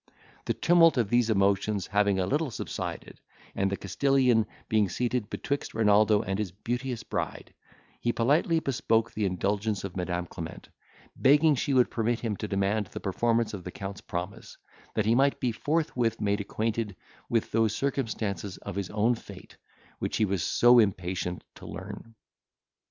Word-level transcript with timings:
The 0.45 0.55
tumult 0.55 0.97
of 0.97 1.11
these 1.11 1.29
emotions 1.29 1.85
having 1.85 2.17
a 2.17 2.25
little 2.25 2.49
subsided, 2.49 3.19
and 3.53 3.69
the 3.71 3.77
Castilian 3.77 4.47
being 4.67 4.89
seated 4.89 5.29
betwixt 5.29 5.75
Renaldo 5.75 6.23
and 6.23 6.39
his 6.39 6.51
beauteous 6.51 7.03
bride, 7.03 7.53
he 7.99 8.11
politely 8.11 8.59
bespoke 8.59 9.11
the 9.11 9.25
indulgence 9.27 9.83
of 9.83 9.95
Madam 9.95 10.25
Clement, 10.25 10.69
begging 11.15 11.53
she 11.53 11.75
would 11.75 11.91
permit 11.91 12.21
him 12.21 12.35
to 12.37 12.47
demand 12.47 12.87
the 12.87 12.99
performance 12.99 13.53
of 13.53 13.63
the 13.63 13.69
Count's 13.69 14.01
promise, 14.01 14.57
that 14.95 15.05
he 15.05 15.13
might 15.13 15.39
be 15.39 15.51
forthwith 15.51 16.19
made 16.19 16.41
acquainted 16.41 16.95
with 17.29 17.51
those 17.51 17.75
circumstances 17.75 18.57
of 18.57 18.73
his 18.75 18.89
own 18.89 19.13
fate 19.13 19.55
which 19.99 20.17
he 20.17 20.25
was 20.25 20.41
so 20.41 20.79
impatient 20.79 21.43
to 21.53 21.67
learn. 21.67 22.15